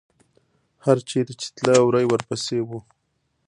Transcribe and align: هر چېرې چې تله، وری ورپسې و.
هر 0.85 0.97
چېرې 1.09 1.33
چې 1.41 1.47
تله، 1.55 1.75
وری 1.83 2.05
ورپسې 2.07 2.57
و. 2.67 2.69